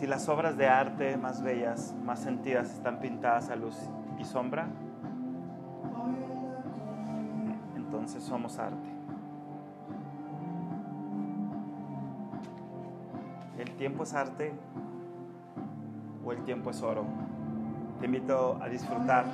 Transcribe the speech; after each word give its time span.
Si 0.00 0.06
las 0.06 0.30
obras 0.30 0.56
de 0.56 0.66
arte 0.66 1.18
más 1.18 1.42
bellas, 1.42 1.94
más 2.02 2.20
sentidas 2.20 2.70
están 2.70 3.00
pintadas 3.00 3.50
a 3.50 3.56
luz 3.56 3.76
y 4.18 4.24
sombra, 4.24 4.66
entonces 7.76 8.22
somos 8.22 8.58
arte. 8.58 8.88
¿El 13.58 13.70
tiempo 13.72 14.04
es 14.04 14.14
arte 14.14 14.54
o 16.24 16.32
el 16.32 16.44
tiempo 16.44 16.70
es 16.70 16.80
oro? 16.80 17.04
Te 17.98 18.06
invito 18.06 18.58
a 18.58 18.70
disfrutar 18.70 19.26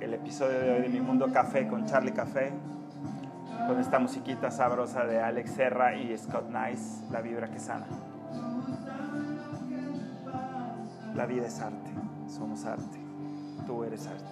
el 0.00 0.14
episodio 0.14 0.60
de 0.60 0.70
hoy 0.72 0.80
de 0.80 0.88
Mi 0.88 1.02
Mundo 1.02 1.30
Café 1.30 1.68
con 1.68 1.84
Charlie 1.84 2.14
Café, 2.14 2.54
con 3.68 3.78
esta 3.78 3.98
musiquita 3.98 4.50
sabrosa 4.50 5.04
de 5.04 5.20
Alex 5.20 5.50
Serra 5.50 5.94
y 5.94 6.16
Scott 6.16 6.48
Nice, 6.48 7.04
La 7.10 7.20
Vibra 7.20 7.50
que 7.50 7.58
Sana. 7.58 7.84
La 11.16 11.24
vida 11.24 11.46
es 11.46 11.58
arte, 11.60 11.90
somos 12.28 12.66
arte, 12.66 12.98
tú 13.66 13.82
eres 13.84 14.06
arte. 14.06 14.22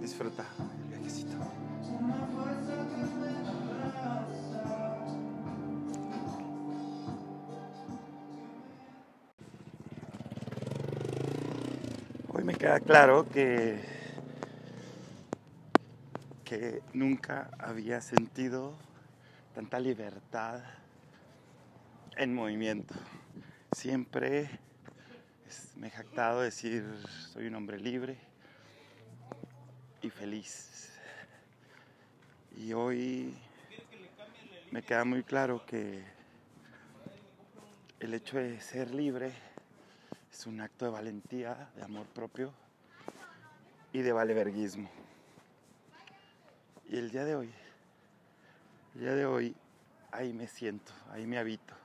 Disfruta 0.00 0.46
el 0.82 0.88
viajecito. 0.88 1.36
Hoy 12.32 12.44
me 12.44 12.54
queda 12.54 12.80
claro 12.80 13.28
que, 13.28 13.84
que 16.46 16.80
nunca 16.94 17.50
había 17.58 18.00
sentido 18.00 18.72
tanta 19.54 19.78
libertad 19.78 20.62
en 22.18 22.34
movimiento. 22.34 22.94
Siempre 23.70 24.50
me 25.76 25.86
he 25.86 25.90
jactado 25.90 26.40
de 26.40 26.46
decir 26.46 26.84
soy 27.32 27.46
un 27.46 27.54
hombre 27.54 27.78
libre 27.78 28.18
y 30.02 30.10
feliz. 30.10 30.98
Y 32.56 32.72
hoy 32.72 33.36
me 34.72 34.82
queda 34.82 35.04
muy 35.04 35.22
claro 35.22 35.64
que 35.64 36.02
el 38.00 38.12
hecho 38.12 38.38
de 38.38 38.60
ser 38.60 38.92
libre 38.92 39.32
es 40.32 40.44
un 40.46 40.60
acto 40.60 40.86
de 40.86 40.90
valentía, 40.90 41.70
de 41.76 41.84
amor 41.84 42.06
propio 42.06 42.52
y 43.92 44.02
de 44.02 44.12
valeverguismo. 44.12 44.90
Y 46.88 46.96
el 46.96 47.12
día 47.12 47.24
de 47.24 47.36
hoy, 47.36 47.52
el 48.96 49.02
día 49.02 49.14
de 49.14 49.24
hoy, 49.24 49.54
ahí 50.10 50.32
me 50.32 50.48
siento, 50.48 50.92
ahí 51.12 51.24
me 51.24 51.38
habito. 51.38 51.78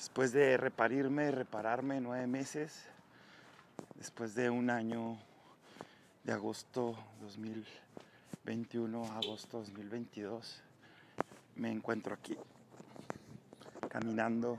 Después 0.00 0.32
de 0.32 0.56
reparirme, 0.56 1.30
repararme 1.30 2.00
nueve 2.00 2.26
meses, 2.26 2.86
después 3.96 4.34
de 4.34 4.48
un 4.48 4.70
año 4.70 5.18
de 6.24 6.32
agosto 6.32 6.96
2021 7.20 9.04
a 9.04 9.18
agosto 9.18 9.58
2022, 9.58 10.62
me 11.56 11.70
encuentro 11.70 12.14
aquí, 12.14 12.34
caminando 13.90 14.58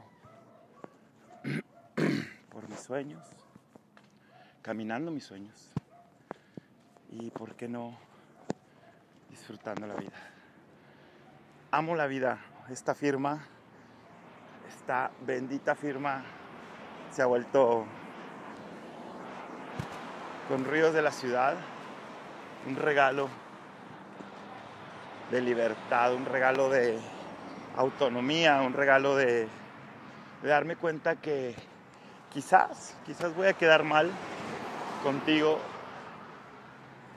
por 2.52 2.70
mis 2.70 2.80
sueños, 2.80 3.26
caminando 4.62 5.10
mis 5.10 5.24
sueños 5.24 5.72
y, 7.10 7.32
¿por 7.32 7.56
qué 7.56 7.68
no, 7.68 7.98
disfrutando 9.32 9.88
la 9.88 9.96
vida? 9.96 10.22
Amo 11.72 11.96
la 11.96 12.06
vida, 12.06 12.40
esta 12.70 12.94
firma, 12.94 13.48
esta 14.76 15.12
bendita 15.26 15.76
firma 15.76 16.24
se 17.12 17.22
ha 17.22 17.26
vuelto 17.26 17.86
con 20.48 20.66
ríos 20.66 20.94
de 20.94 21.02
la 21.02 21.12
ciudad 21.12 21.56
un 22.68 22.76
regalo 22.76 23.30
de 25.32 25.42
libertad, 25.42 26.14
un 26.14 26.26
regalo 26.26 26.70
de 26.70 27.00
autonomía, 27.78 28.62
un 28.62 28.74
regalo 28.74 29.16
de, 29.16 29.48
darme 30.44 30.76
cuenta 30.76 31.16
que 31.16 31.56
quizás, 32.34 32.96
quizás 33.06 33.36
voy 33.36 33.48
a 33.48 33.54
quedar 33.54 33.84
mal 33.84 34.12
contigo, 35.04 35.60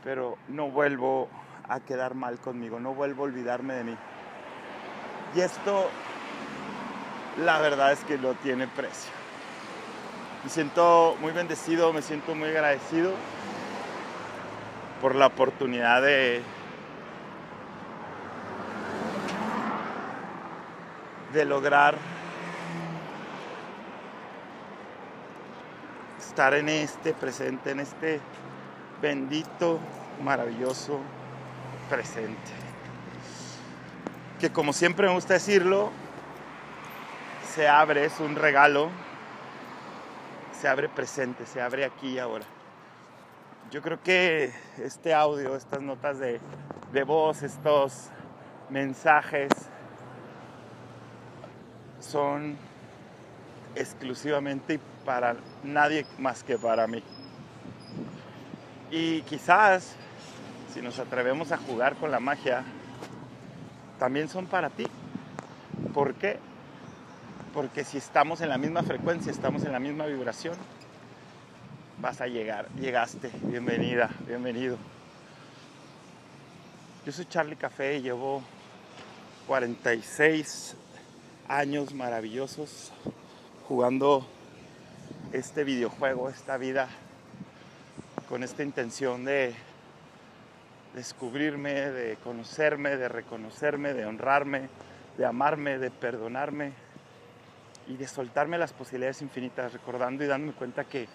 pero 0.03 0.38
no 0.48 0.70
vuelvo 0.70 1.28
a 1.69 1.81
quedar 1.81 2.14
mal 2.14 2.38
conmigo, 2.38 2.78
no 2.78 2.94
vuelvo 2.94 3.22
a 3.22 3.26
olvidarme 3.26 3.75
de 3.75 3.84
mí. 3.84 3.97
Y 5.34 5.41
esto, 5.41 5.91
la 7.39 7.59
verdad 7.59 7.93
es 7.93 8.00
que 8.05 8.19
no 8.19 8.34
tiene 8.34 8.67
precio. 8.67 9.11
Me 10.43 10.50
siento 10.50 11.17
muy 11.21 11.33
bendecido, 11.33 11.93
me 11.93 12.03
siento 12.03 12.34
muy 12.34 12.49
agradecido 12.49 13.12
por 15.00 15.15
la 15.15 15.27
oportunidad 15.27 16.03
de, 16.03 16.43
de 21.33 21.44
lograr 21.44 21.97
estar 26.19 26.55
en 26.55 26.69
este 26.69 27.15
presente, 27.15 27.71
en 27.71 27.81
este 27.81 28.21
bendito, 29.00 29.78
maravilloso 30.23 31.00
presente. 31.89 32.53
Que 34.41 34.50
como 34.50 34.73
siempre 34.73 35.06
me 35.06 35.15
gusta 35.15 35.34
decirlo, 35.34 35.91
se 37.54 37.69
abre, 37.69 38.04
es 38.04 38.19
un 38.19 38.34
regalo, 38.34 38.91
se 40.60 40.66
abre 40.66 40.88
presente, 40.88 41.47
se 41.47 41.62
abre 41.62 41.84
aquí 41.84 42.15
y 42.15 42.19
ahora. 42.19 42.44
Yo 43.70 43.81
creo 43.81 44.03
que 44.03 44.53
este 44.78 45.15
audio, 45.15 45.54
estas 45.54 45.81
notas 45.81 46.19
de, 46.19 46.41
de 46.93 47.04
voz, 47.04 47.44
estos 47.44 48.09
mensajes 48.70 49.53
son 52.00 52.56
exclusivamente 53.76 54.81
para 55.04 55.37
nadie 55.62 56.06
más 56.19 56.43
que 56.43 56.59
para 56.59 56.88
mí. 56.88 57.04
Y 58.91 59.22
quizás, 59.22 59.94
si 60.72 60.82
nos 60.82 60.98
atrevemos 60.98 61.53
a 61.53 61.56
jugar 61.56 61.94
con 61.94 62.10
la 62.10 62.19
magia, 62.19 62.64
también 64.00 64.28
son 64.28 64.47
para 64.47 64.70
ti. 64.70 64.87
¿Por 65.93 66.14
qué? 66.14 66.41
Porque 67.54 67.84
si 67.84 67.98
estamos 67.98 68.41
en 68.41 68.48
la 68.48 68.59
misma 68.59 68.82
frecuencia, 68.82 69.31
estamos 69.31 69.65
en 69.65 69.70
la 69.70 69.78
misma 69.78 70.06
vibración, 70.06 70.56
vas 72.00 72.20
a 72.20 72.26
llegar. 72.26 72.69
Llegaste. 72.70 73.31
Bienvenida, 73.42 74.10
bienvenido. 74.26 74.76
Yo 77.06 77.12
soy 77.12 77.26
Charlie 77.26 77.54
Café 77.54 77.98
y 77.98 78.03
llevo 78.03 78.43
46 79.47 80.75
años 81.47 81.94
maravillosos 81.94 82.93
jugando 83.69 84.26
este 85.32 85.62
videojuego, 85.62 86.31
esta 86.31 86.56
vida, 86.56 86.88
con 88.28 88.43
esta 88.43 88.64
intención 88.64 89.25
de 89.25 89.54
descubrirme, 90.97 91.93
de 91.93 92.16
conocerme, 92.16 92.97
de 92.97 93.09
reconocerme, 93.09 93.94
de 93.94 94.06
honrarme, 94.06 94.69
de 95.16 95.25
amarme, 95.25 95.78
de 95.78 95.93
perdonarme 95.93 96.84
y 97.87 97.97
de 97.97 98.09
soltarme 98.09 98.59
las 98.59 98.72
posibilidades 98.72 99.22
infinitas, 99.22 99.72
recordando 99.72 100.25
y 100.25 100.27
dándome 100.27 100.53
cuenta 100.53 100.84
que 100.84 101.09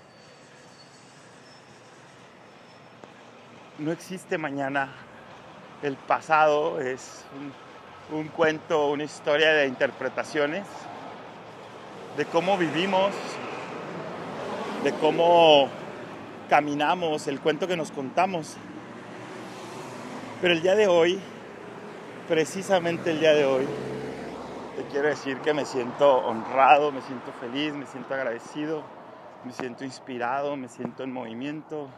no 3.79 3.91
existe 3.91 4.37
mañana, 4.37 4.89
el 5.81 5.95
pasado 5.95 6.79
es 6.81 7.23
un, 8.11 8.17
un 8.19 8.27
cuento, 8.27 8.89
una 8.89 9.03
historia 9.03 9.53
de 9.53 9.67
interpretaciones, 9.67 10.65
de 12.17 12.25
cómo 12.25 12.57
vivimos, 12.57 13.13
de 14.83 14.91
cómo 14.93 15.69
caminamos, 16.49 17.27
el 17.27 17.39
cuento 17.39 17.67
que 17.67 17.77
nos 17.77 17.91
contamos. 17.91 18.57
Pero 20.41 20.53
el 20.53 20.61
día 20.61 20.75
de 20.75 20.87
hoy, 20.87 21.19
precisamente 22.27 23.11
el 23.11 23.19
día 23.19 23.33
de 23.33 23.45
hoy, 23.45 23.67
te 24.79 24.85
quiero 24.85 25.09
decir 25.09 25.39
que 25.39 25.53
me 25.53 25.65
siento 25.65 26.19
honrado, 26.19 26.93
me 26.93 27.01
siento 27.01 27.33
feliz, 27.33 27.73
me 27.73 27.85
siento 27.85 28.13
agradecido, 28.13 28.81
me 29.43 29.51
siento 29.51 29.83
inspirado, 29.83 30.55
me 30.55 30.69
siento 30.69 31.03
en 31.03 31.11
movimiento. 31.11 31.89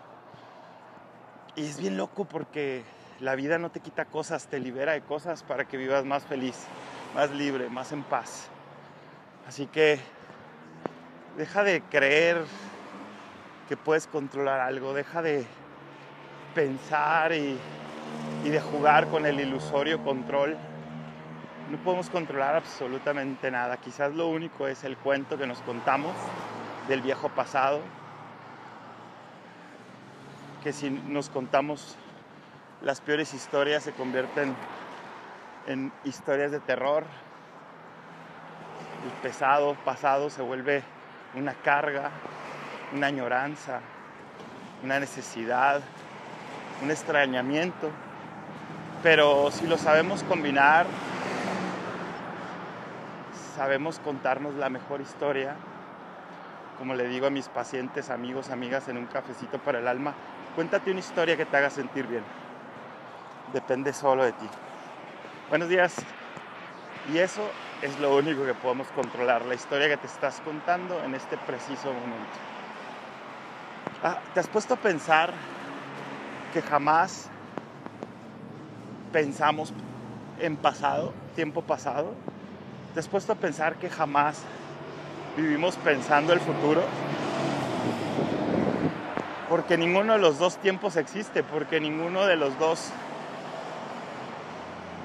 Y 1.56 1.68
es 1.68 1.80
bien 1.80 1.96
loco 1.96 2.26
porque 2.26 2.84
la 3.20 3.36
vida 3.36 3.60
no 3.60 3.70
te 3.70 3.82
quita 3.82 4.06
cosas, 4.06 4.48
te 4.48 4.60
libera 4.60 4.94
de 4.94 5.02
cosas 5.02 5.44
para 5.44 5.66
que 5.66 5.78
vivas 5.78 6.06
más 6.06 6.24
feliz, 6.24 6.56
más 7.14 7.30
libre, 7.30 7.70
más 7.70 7.92
en 7.92 8.02
paz. 8.02 8.48
Así 9.48 9.68
que 9.68 10.00
deja 11.38 11.64
de 11.64 11.84
creer 11.84 12.44
que 13.70 13.78
puedes 13.78 14.08
controlar 14.08 14.60
algo, 14.60 14.96
deja 14.96 15.22
de 15.22 15.46
pensar 16.56 17.32
y, 17.32 17.60
y, 18.44 18.50
de 18.50 18.60
jugar 18.60 19.06
con 19.06 19.28
el 19.28 19.40
ilusorio 19.40 20.04
control 20.04 20.58
No 21.72 21.78
podemos 21.78 22.10
controlar 22.10 22.58
absolutamente 22.58 23.50
nada. 23.50 23.78
Quizás 23.78 24.14
lo 24.14 24.28
único 24.28 24.68
es 24.68 24.84
el 24.84 24.98
cuento 24.98 25.38
que 25.38 25.48
nos 25.48 25.60
contamos 25.62 26.14
del 26.90 27.02
viejo 27.02 27.30
pasado. 27.30 27.80
Que 30.62 30.74
si 30.74 30.90
nos 30.90 31.30
contamos 31.30 31.96
las 32.82 33.00
peores 33.00 33.34
historias 33.34 33.84
se 33.84 33.94
convierten 33.94 34.54
en 35.66 35.94
historias 36.04 36.52
de 36.52 36.60
terror. 36.60 37.06
El 39.06 39.22
pesado 39.22 39.76
pasado 39.86 40.30
se 40.30 40.42
vuelve 40.42 40.84
una 41.36 41.54
carga, 41.54 42.12
una 42.94 43.08
añoranza, 43.08 43.80
una 44.84 45.00
necesidad, 45.00 45.80
un 46.84 46.92
extrañamiento. 46.92 47.90
Pero 49.02 49.52
si 49.52 49.68
lo 49.68 49.78
sabemos 49.78 50.22
combinar, 50.24 50.86
sabemos 53.56 54.00
contarnos 54.00 54.56
la 54.56 54.70
mejor 54.70 55.02
historia, 55.02 55.56
como 56.78 56.96
le 56.96 57.08
digo 57.08 57.28
a 57.28 57.30
mis 57.30 57.48
pacientes, 57.48 58.10
amigos, 58.10 58.50
amigas 58.50 58.88
en 58.88 58.98
un 58.98 59.06
cafecito 59.06 59.60
para 59.60 59.80
el 59.80 59.88
alma, 59.88 60.16
cuéntate 60.56 60.92
una 60.92 61.00
historia 61.00 61.38
que 61.38 61.46
te 61.46 61.58
haga 61.58 61.70
sentir 61.70 62.08
bien. 62.08 62.24
Depende 63.54 63.94
solo 63.94 64.24
de 64.24 64.32
ti. 64.32 64.48
Buenos 65.50 65.70
días. 65.70 66.06
Y 67.14 67.18
eso 67.18 67.42
es 67.82 68.00
lo 68.00 68.16
único 68.16 68.46
que 68.46 68.54
podemos 68.54 68.88
controlar, 68.90 69.46
la 69.46 69.56
historia 69.56 69.90
que 69.90 69.98
te 69.98 70.08
estás 70.08 70.40
contando 70.42 71.04
en 71.04 71.14
este 71.16 71.36
preciso 71.38 71.92
momento. 71.94 72.52
Ah, 74.04 74.20
¿Te 74.34 74.40
has 74.40 74.48
puesto 74.48 74.76
a 74.76 74.78
pensar 74.78 75.34
que 76.54 76.62
jamás 76.62 77.30
pensamos 79.12 79.74
en 80.40 80.58
pasado, 80.58 81.14
tiempo 81.36 81.62
pasado? 81.62 82.31
¿Te 82.94 83.00
has 83.00 83.08
puesto 83.08 83.32
a 83.32 83.36
pensar 83.36 83.78
que 83.78 83.90
jamás 83.90 84.42
vivimos 85.38 85.78
pensando 85.78 86.34
el 86.34 86.42
futuro? 86.42 86.84
Porque 89.48 89.78
ninguno 89.78 90.14
de 90.14 90.20
los 90.20 90.40
dos 90.40 90.58
tiempos 90.58 90.98
existe, 90.98 91.42
porque 91.42 91.80
ninguno 91.80 92.26
de 92.26 92.36
los 92.36 92.60
dos 92.60 92.90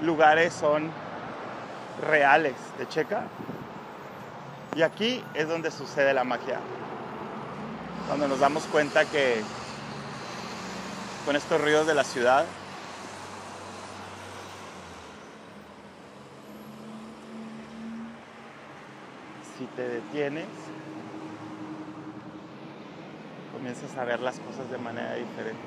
lugares 0.03 0.53
son 0.53 0.91
reales 2.09 2.55
de 2.77 2.89
Checa. 2.89 3.23
Y 4.75 4.83
aquí 4.83 5.25
es 5.35 5.49
donde 5.49 5.71
sucede 5.71 6.13
la 6.13 6.25
magia. 6.25 6.59
Cuando 8.09 8.27
nos 8.27 8.41
damos 8.41 8.65
cuenta 8.65 9.05
que 9.05 9.43
con 11.25 11.37
estos 11.37 11.61
ríos 11.61 11.87
de 11.87 11.95
la 11.95 12.03
ciudad 12.03 12.47
si 19.57 19.67
te 19.69 19.83
detienes 19.89 20.49
comienzas 23.53 23.97
a 23.97 24.05
ver 24.05 24.21
las 24.21 24.39
cosas 24.41 24.71
de 24.71 24.77
manera 24.77 25.15
diferente. 25.15 25.63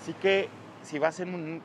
Así 0.00 0.14
que 0.14 0.48
si 0.82 0.98
vas 0.98 1.20
en 1.20 1.34
un 1.34 1.62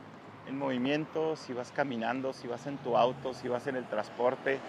en 0.47 0.57
movimiento, 0.57 1.36
si 1.36 1.53
vas 1.53 1.71
caminando, 1.71 2.33
si 2.33 2.47
vas 2.47 2.65
en 2.65 2.77
tu 2.80 2.97
auto, 2.97 3.33
si 3.33 3.47
vas 3.47 3.68
en 3.68 3.75
el 3.75 3.86
transporte, 3.86 4.59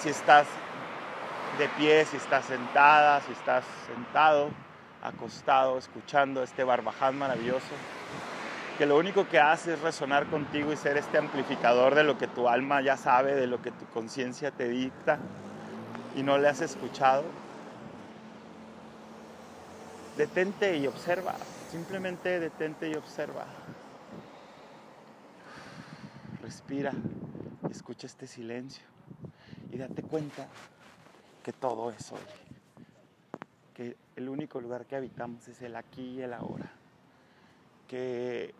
si 0.00 0.08
estás 0.08 0.46
de 1.58 1.68
pie, 1.70 2.04
si 2.04 2.16
estás 2.16 2.46
sentada, 2.46 3.20
si 3.20 3.32
estás 3.32 3.64
sentado, 3.86 4.48
acostado, 5.02 5.76
escuchando 5.76 6.42
este 6.42 6.64
barbaján 6.64 7.18
maravilloso, 7.18 7.74
que 8.78 8.86
lo 8.86 8.96
único 8.96 9.28
que 9.28 9.38
hace 9.38 9.74
es 9.74 9.80
resonar 9.80 10.26
contigo 10.26 10.72
y 10.72 10.76
ser 10.76 10.96
este 10.96 11.18
amplificador 11.18 11.94
de 11.94 12.04
lo 12.04 12.18
que 12.18 12.26
tu 12.26 12.48
alma 12.48 12.80
ya 12.80 12.96
sabe, 12.96 13.34
de 13.34 13.46
lo 13.46 13.60
que 13.62 13.70
tu 13.70 13.84
conciencia 13.86 14.50
te 14.50 14.68
dicta 14.68 15.18
y 16.16 16.22
no 16.22 16.38
le 16.38 16.48
has 16.48 16.60
escuchado. 16.60 17.24
Detente 20.16 20.76
y 20.76 20.86
observa, 20.86 21.34
simplemente 21.70 22.38
detente 22.40 22.88
y 22.88 22.94
observa 22.94 23.46
respira 26.42 26.92
escucha 27.70 28.06
este 28.06 28.26
silencio 28.26 28.84
y 29.70 29.78
date 29.78 30.02
cuenta 30.02 30.46
que 31.42 31.52
todo 31.52 31.90
es 31.90 32.12
hoy, 32.12 32.18
que 33.72 33.96
el 34.16 34.28
único 34.28 34.60
lugar 34.60 34.84
que 34.84 34.96
habitamos 34.96 35.48
es 35.48 35.62
el 35.62 35.76
aquí 35.76 36.02
y 36.02 36.20
el 36.20 36.34
ahora, 36.34 36.70
que 37.88 38.54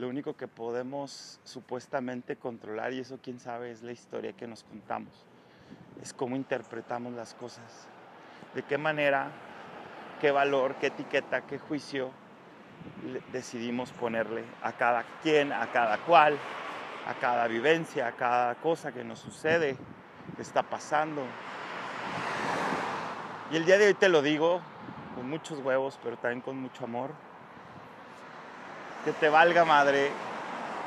lo 0.00 0.08
único 0.08 0.34
que 0.34 0.48
podemos 0.48 1.40
supuestamente 1.44 2.36
controlar, 2.36 2.94
y 2.94 3.00
eso 3.00 3.18
quién 3.22 3.38
sabe, 3.38 3.70
es 3.70 3.82
la 3.82 3.92
historia 3.92 4.32
que 4.32 4.46
nos 4.46 4.64
contamos, 4.64 5.26
es 6.00 6.14
cómo 6.14 6.36
interpretamos 6.36 7.12
las 7.12 7.34
cosas, 7.34 7.86
de 8.54 8.62
qué 8.62 8.78
manera, 8.78 9.30
qué 10.18 10.30
valor, 10.30 10.76
qué 10.80 10.86
etiqueta, 10.86 11.42
qué 11.42 11.58
juicio 11.58 12.10
decidimos 13.30 13.92
ponerle 13.92 14.42
a 14.62 14.72
cada 14.72 15.04
quien, 15.22 15.52
a 15.52 15.70
cada 15.70 15.98
cual, 15.98 16.38
a 17.06 17.14
cada 17.20 17.46
vivencia, 17.46 18.06
a 18.06 18.12
cada 18.12 18.54
cosa 18.54 18.92
que 18.92 19.04
nos 19.04 19.18
sucede, 19.18 19.76
que 20.34 20.40
está 20.40 20.62
pasando. 20.62 21.22
Y 23.52 23.56
el 23.56 23.66
día 23.66 23.76
de 23.76 23.88
hoy 23.88 23.94
te 23.94 24.08
lo 24.08 24.22
digo 24.22 24.62
con 25.14 25.28
muchos 25.28 25.58
huevos, 25.58 25.98
pero 26.02 26.16
también 26.16 26.40
con 26.40 26.56
mucho 26.56 26.84
amor. 26.84 27.10
Que 29.04 29.12
te 29.12 29.28
valga 29.28 29.64
madre 29.64 30.10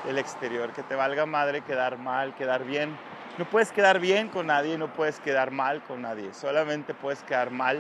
el 0.08 0.18
exterior, 0.18 0.72
que 0.72 0.84
te 0.84 0.96
valga 0.96 1.26
madre 1.26 1.62
quedar 1.62 1.98
mal, 1.98 2.36
quedar 2.36 2.64
bien. 2.64 2.96
No 3.38 3.46
puedes 3.46 3.72
quedar 3.72 4.00
bien 4.00 4.30
con 4.30 4.48
nadie, 4.48 4.78
no 4.78 4.88
puedes 4.94 5.20
quedar 5.20 5.52
mal 5.52 5.82
con 5.84 6.02
nadie. 6.04 6.34
Solamente 6.34 6.94
puedes 6.94 7.24
quedar 7.24 7.50
mal 7.50 7.80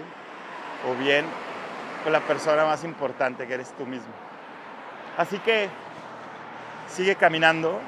o 0.89 0.95
bien 0.95 1.25
con 2.03 2.11
la 2.11 2.21
persona 2.21 2.65
más 2.65 2.83
importante 2.83 3.47
que 3.47 3.53
eres 3.53 3.71
tú 3.77 3.85
mismo. 3.85 4.11
Así 5.17 5.37
que 5.39 5.69
sigue 6.87 7.15
caminando, 7.15 7.79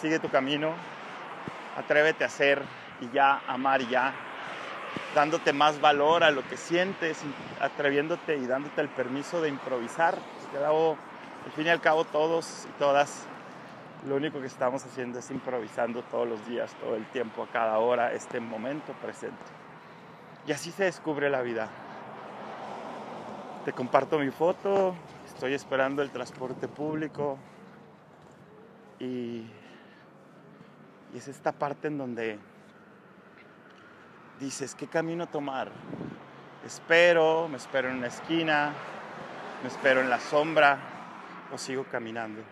sigue 0.00 0.18
tu 0.18 0.28
camino, 0.28 0.74
atrévete 1.76 2.24
a 2.24 2.28
ser 2.28 2.62
y 3.00 3.08
ya, 3.14 3.40
amar 3.46 3.80
y 3.80 3.86
ya, 3.86 4.12
dándote 5.14 5.52
más 5.52 5.80
valor 5.80 6.24
a 6.24 6.30
lo 6.30 6.46
que 6.48 6.56
sientes, 6.56 7.20
atreviéndote 7.60 8.36
y 8.36 8.46
dándote 8.46 8.80
el 8.80 8.88
permiso 8.88 9.40
de 9.40 9.48
improvisar. 9.48 10.16
Al 11.44 11.50
fin 11.52 11.66
y 11.66 11.70
al 11.70 11.80
cabo 11.80 12.04
todos 12.04 12.66
y 12.68 12.78
todas, 12.78 13.24
lo 14.06 14.16
único 14.16 14.40
que 14.40 14.46
estamos 14.46 14.84
haciendo 14.84 15.18
es 15.18 15.30
improvisando 15.30 16.02
todos 16.02 16.28
los 16.28 16.46
días, 16.46 16.74
todo 16.80 16.96
el 16.96 17.04
tiempo, 17.06 17.42
a 17.42 17.46
cada 17.48 17.78
hora, 17.78 18.12
este 18.12 18.40
momento 18.40 18.92
presente. 18.94 19.36
Y 20.46 20.52
así 20.52 20.70
se 20.70 20.84
descubre 20.84 21.30
la 21.30 21.42
vida. 21.42 21.68
Te 23.64 23.72
comparto 23.72 24.18
mi 24.18 24.30
foto, 24.30 24.94
estoy 25.26 25.54
esperando 25.54 26.02
el 26.02 26.10
transporte 26.10 26.66
público 26.66 27.38
y 28.98 29.44
es 31.14 31.28
esta 31.28 31.52
parte 31.52 31.88
en 31.88 31.98
donde 31.98 32.38
dices, 34.40 34.74
¿qué 34.74 34.88
camino 34.88 35.28
tomar? 35.28 35.70
Espero, 36.66 37.48
me 37.48 37.56
espero 37.56 37.88
en 37.88 37.98
una 37.98 38.08
esquina, 38.08 38.72
me 39.62 39.68
espero 39.68 40.00
en 40.00 40.10
la 40.10 40.18
sombra 40.18 40.91
o 41.52 41.58
sigo 41.58 41.84
caminando. 41.84 42.42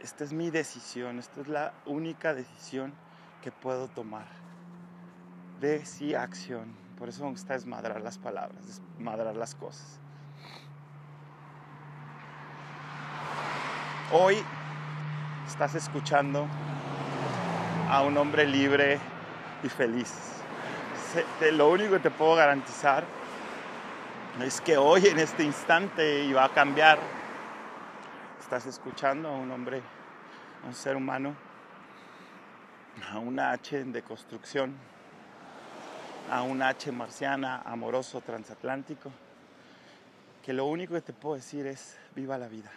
Esta 0.00 0.24
es 0.24 0.32
mi 0.32 0.50
decisión, 0.50 1.18
esta 1.18 1.40
es 1.40 1.48
la 1.48 1.72
única 1.86 2.34
decisión 2.34 2.92
que 3.40 3.52
puedo 3.52 3.88
tomar. 3.88 4.26
De 5.60 5.86
sí 5.86 6.14
acción. 6.14 6.74
Por 6.98 7.08
eso 7.08 7.22
me 7.24 7.30
gusta 7.30 7.54
desmadrar 7.54 8.00
las 8.00 8.18
palabras, 8.18 8.66
desmadrar 8.66 9.36
las 9.36 9.54
cosas. 9.54 10.00
Hoy 14.12 14.36
estás 15.46 15.74
escuchando 15.74 16.46
a 17.88 18.02
un 18.02 18.16
hombre 18.16 18.44
libre 18.44 18.98
y 19.62 19.68
feliz. 19.68 20.12
Lo 21.52 21.70
único 21.70 21.92
que 21.92 22.00
te 22.00 22.10
puedo 22.10 22.34
garantizar 22.34 23.04
es 24.40 24.60
que 24.60 24.76
hoy, 24.76 25.06
en 25.06 25.18
este 25.18 25.44
instante, 25.44 26.24
y 26.24 26.32
va 26.32 26.46
a 26.46 26.48
cambiar, 26.48 26.98
estás 28.54 28.66
escuchando 28.66 29.30
a 29.30 29.32
un 29.32 29.50
hombre, 29.50 29.80
a 30.62 30.66
un 30.66 30.74
ser 30.74 30.94
humano, 30.94 31.34
a 33.10 33.18
una 33.18 33.50
H 33.52 33.82
de 33.84 34.02
construcción, 34.02 34.74
a 36.30 36.42
un 36.42 36.60
H 36.60 36.92
marciana, 36.92 37.62
amoroso, 37.62 38.20
transatlántico, 38.20 39.10
que 40.42 40.52
lo 40.52 40.66
único 40.66 40.92
que 40.92 41.00
te 41.00 41.14
puedo 41.14 41.36
decir 41.36 41.66
es 41.66 41.96
viva 42.14 42.36
la 42.36 42.46
vida, 42.46 42.70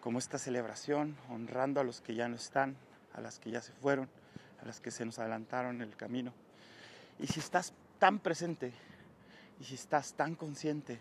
como 0.00 0.18
esta 0.18 0.38
celebración, 0.38 1.14
honrando 1.28 1.82
a 1.82 1.84
los 1.84 2.00
que 2.00 2.14
ya 2.14 2.26
no 2.26 2.36
están, 2.36 2.74
a 3.12 3.20
las 3.20 3.38
que 3.38 3.50
ya 3.50 3.60
se 3.60 3.74
fueron, 3.74 4.08
a 4.62 4.64
las 4.64 4.80
que 4.80 4.90
se 4.90 5.04
nos 5.04 5.18
adelantaron 5.18 5.82
el 5.82 5.94
camino. 5.94 6.32
Y 7.18 7.26
si 7.26 7.38
estás 7.38 7.74
tan 7.98 8.18
presente 8.18 8.72
y 9.60 9.64
si 9.64 9.74
estás 9.74 10.14
tan 10.14 10.34
consciente 10.34 10.98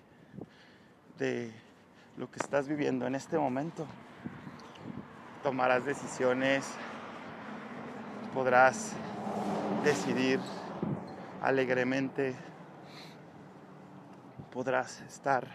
de 1.18 1.63
lo 2.18 2.30
que 2.30 2.40
estás 2.40 2.68
viviendo 2.68 3.08
en 3.08 3.16
este 3.16 3.38
momento, 3.38 3.88
tomarás 5.42 5.86
decisiones, 5.86 6.66
podrás 8.34 8.94
decidir 9.84 10.40
alegremente, 11.42 12.36
podrás 14.52 15.02
estar 15.02 15.48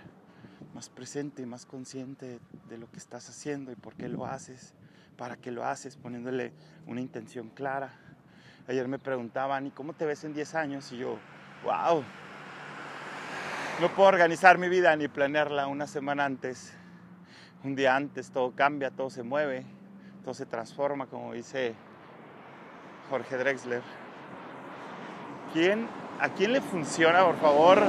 más 0.74 0.88
presente 0.88 1.42
y 1.42 1.46
más 1.46 1.64
consciente 1.64 2.40
de 2.68 2.78
lo 2.78 2.90
que 2.90 2.98
estás 2.98 3.28
haciendo 3.28 3.72
y 3.72 3.76
por 3.76 3.94
qué 3.94 4.08
lo 4.08 4.26
haces, 4.26 4.74
para 5.16 5.36
qué 5.36 5.50
lo 5.50 5.64
haces, 5.64 5.96
poniéndole 5.96 6.52
una 6.86 7.00
intención 7.00 7.48
clara. 7.50 7.92
Ayer 8.66 8.86
me 8.86 8.98
preguntaban, 8.98 9.66
¿y 9.66 9.70
cómo 9.70 9.92
te 9.92 10.04
ves 10.04 10.24
en 10.24 10.34
10 10.34 10.54
años? 10.54 10.92
Y 10.92 10.98
yo, 10.98 11.18
wow, 11.64 12.02
no 13.80 13.88
puedo 13.90 14.08
organizar 14.08 14.58
mi 14.58 14.68
vida 14.68 14.96
ni 14.96 15.06
planearla 15.06 15.68
una 15.68 15.86
semana 15.86 16.24
antes. 16.24 16.74
Un 17.62 17.76
día 17.76 17.94
antes 17.94 18.30
todo 18.30 18.52
cambia, 18.52 18.90
todo 18.90 19.08
se 19.08 19.22
mueve, 19.22 19.64
todo 20.24 20.34
se 20.34 20.46
transforma, 20.46 21.06
como 21.06 21.32
dice 21.32 21.74
Jorge 23.08 23.36
Drexler. 23.36 23.82
¿Quién, 25.52 25.88
¿A 26.20 26.28
quién 26.30 26.52
le 26.52 26.60
funciona, 26.60 27.24
por 27.24 27.36
favor? 27.36 27.82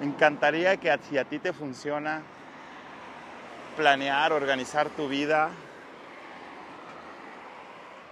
Me 0.00 0.06
encantaría 0.06 0.78
que 0.78 0.96
si 1.08 1.18
a 1.18 1.24
ti 1.24 1.38
te 1.38 1.52
funciona 1.52 2.22
planear, 3.76 4.32
organizar 4.32 4.88
tu 4.88 5.08
vida 5.08 5.50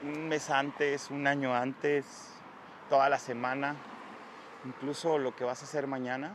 un 0.02 0.28
mes 0.28 0.50
antes, 0.50 1.10
un 1.10 1.26
año 1.26 1.54
antes, 1.54 2.04
toda 2.90 3.08
la 3.08 3.18
semana, 3.18 3.76
incluso 4.64 5.18
lo 5.18 5.34
que 5.34 5.44
vas 5.44 5.62
a 5.62 5.64
hacer 5.64 5.86
mañana, 5.86 6.34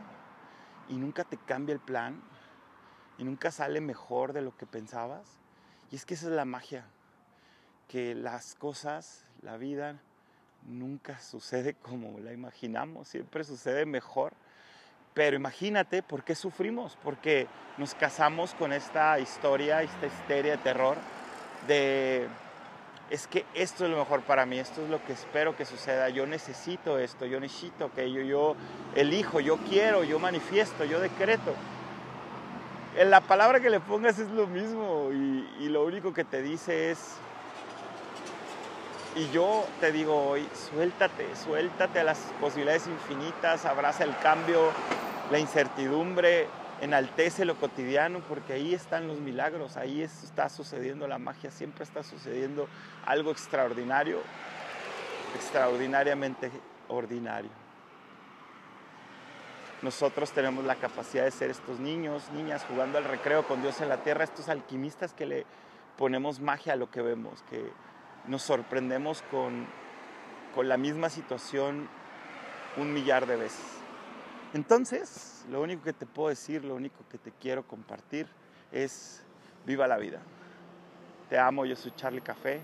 y 0.88 0.96
nunca 0.96 1.24
te 1.24 1.36
cambia 1.36 1.72
el 1.72 1.80
plan, 1.80 2.22
y 3.18 3.24
nunca 3.24 3.50
sale 3.50 3.80
mejor 3.80 4.32
de 4.32 4.42
lo 4.42 4.56
que 4.56 4.66
pensabas. 4.66 5.38
Y 5.90 5.96
es 5.96 6.04
que 6.04 6.14
esa 6.14 6.26
es 6.26 6.32
la 6.32 6.44
magia, 6.44 6.84
que 7.88 8.14
las 8.14 8.54
cosas, 8.54 9.24
la 9.42 9.56
vida, 9.56 10.00
nunca 10.66 11.18
sucede 11.18 11.74
como 11.82 12.18
la 12.20 12.32
imaginamos, 12.32 13.08
siempre 13.08 13.44
sucede 13.44 13.86
mejor. 13.86 14.32
Pero 15.14 15.36
imagínate 15.36 16.02
por 16.02 16.22
qué 16.22 16.34
sufrimos, 16.34 16.96
porque 17.02 17.48
nos 17.76 17.94
casamos 17.94 18.54
con 18.54 18.72
esta 18.72 19.18
historia, 19.18 19.82
esta 19.82 20.06
histeria 20.06 20.52
de 20.52 20.58
terror 20.58 20.96
de 21.66 22.28
es 23.10 23.26
que 23.26 23.44
esto 23.54 23.84
es 23.84 23.90
lo 23.90 23.98
mejor 23.98 24.22
para 24.22 24.44
mí, 24.46 24.58
esto 24.58 24.82
es 24.82 24.90
lo 24.90 25.02
que 25.04 25.12
espero 25.12 25.56
que 25.56 25.64
suceda, 25.64 26.08
yo 26.10 26.26
necesito 26.26 26.98
esto, 26.98 27.26
yo 27.26 27.40
necesito 27.40 27.90
que 27.94 28.10
yo, 28.12 28.20
yo 28.20 28.56
elijo, 28.94 29.40
yo 29.40 29.56
quiero, 29.68 30.04
yo 30.04 30.18
manifiesto, 30.18 30.84
yo 30.84 31.00
decreto. 31.00 31.54
En 32.96 33.10
la 33.10 33.20
palabra 33.20 33.60
que 33.60 33.70
le 33.70 33.80
pongas 33.80 34.18
es 34.18 34.28
lo 34.30 34.46
mismo 34.46 35.10
y, 35.12 35.48
y 35.60 35.68
lo 35.68 35.84
único 35.84 36.12
que 36.12 36.24
te 36.24 36.42
dice 36.42 36.90
es, 36.90 37.16
y 39.16 39.30
yo 39.30 39.66
te 39.80 39.90
digo 39.90 40.28
hoy, 40.28 40.46
suéltate, 40.70 41.34
suéltate 41.34 42.00
a 42.00 42.04
las 42.04 42.18
posibilidades 42.40 42.86
infinitas, 42.86 43.64
abraza 43.64 44.04
el 44.04 44.16
cambio, 44.18 44.70
la 45.30 45.38
incertidumbre, 45.38 46.46
enaltece 46.80 47.44
lo 47.44 47.56
cotidiano 47.56 48.20
porque 48.20 48.52
ahí 48.52 48.74
están 48.74 49.08
los 49.08 49.18
milagros, 49.18 49.76
ahí 49.76 50.02
está 50.02 50.48
sucediendo 50.48 51.08
la 51.08 51.18
magia, 51.18 51.50
siempre 51.50 51.84
está 51.84 52.02
sucediendo 52.02 52.68
algo 53.06 53.30
extraordinario, 53.30 54.20
extraordinariamente 55.34 56.50
ordinario. 56.88 57.50
Nosotros 59.82 60.32
tenemos 60.32 60.64
la 60.64 60.74
capacidad 60.74 61.24
de 61.24 61.30
ser 61.30 61.50
estos 61.50 61.78
niños, 61.78 62.30
niñas 62.32 62.64
jugando 62.68 62.98
al 62.98 63.04
recreo 63.04 63.46
con 63.46 63.62
Dios 63.62 63.80
en 63.80 63.88
la 63.88 63.98
tierra, 63.98 64.24
estos 64.24 64.48
alquimistas 64.48 65.14
que 65.14 65.26
le 65.26 65.46
ponemos 65.96 66.40
magia 66.40 66.72
a 66.72 66.76
lo 66.76 66.90
que 66.90 67.00
vemos, 67.00 67.42
que 67.48 67.70
nos 68.26 68.42
sorprendemos 68.42 69.22
con, 69.30 69.66
con 70.54 70.68
la 70.68 70.76
misma 70.76 71.10
situación 71.10 71.88
un 72.76 72.92
millar 72.92 73.26
de 73.26 73.36
veces. 73.36 73.77
Entonces, 74.54 75.44
lo 75.50 75.60
único 75.60 75.82
que 75.82 75.92
te 75.92 76.06
puedo 76.06 76.30
decir, 76.30 76.64
lo 76.64 76.74
único 76.74 76.96
que 77.10 77.18
te 77.18 77.32
quiero 77.32 77.66
compartir 77.66 78.26
es 78.72 79.22
viva 79.66 79.86
la 79.86 79.98
vida. 79.98 80.20
Te 81.28 81.38
amo, 81.38 81.66
yo 81.66 81.76
soy 81.76 81.92
Charlie 81.94 82.22
Café 82.22 82.60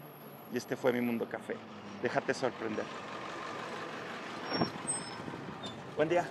y 0.53 0.57
este 0.57 0.77
fue 0.77 0.93
mi 0.93 1.01
Mundo 1.01 1.29
Café. 1.29 1.57
Déjate 2.03 2.33
sorprender. 2.33 2.85
Buen 5.97 6.09
día. 6.09 6.27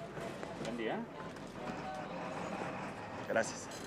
Buen 0.65 0.77
día. 0.77 0.97
Gracias. 3.29 3.82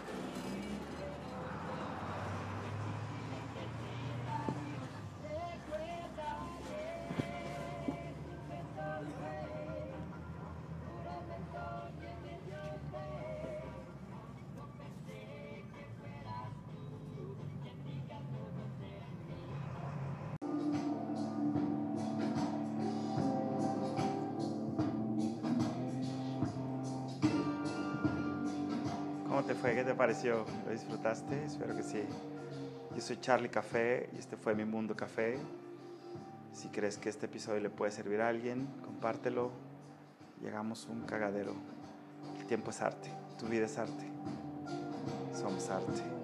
Te 29.47 29.55
fue? 29.55 29.75
¿Qué 29.77 29.85
te 29.85 29.95
pareció? 29.95 30.45
¿Lo 30.65 30.73
disfrutaste? 30.73 31.45
Espero 31.45 31.77
que 31.77 31.85
sí. 31.85 32.03
Yo 32.95 33.01
soy 33.01 33.19
Charlie 33.21 33.49
Café 33.49 34.11
y 34.13 34.19
este 34.19 34.37
fue 34.37 34.55
mi 34.57 34.65
Mundo 34.65 34.97
Café. 34.97 35.39
Si 36.53 36.69
crees 36.69 36.99
que 36.99 37.09
este 37.09 37.27
episodio 37.27 37.61
le 37.61 37.71
puede 37.71 37.93
servir 37.93 38.21
a 38.23 38.29
alguien, 38.29 38.67
compártelo. 38.85 39.53
Llegamos 40.43 40.89
un 40.91 41.03
cagadero. 41.03 41.55
El 42.41 42.47
tiempo 42.47 42.71
es 42.71 42.83
arte, 42.83 43.11
tu 43.39 43.47
vida 43.47 43.67
es 43.67 43.79
arte. 43.79 44.11
Somos 45.33 45.71
arte. 45.71 46.16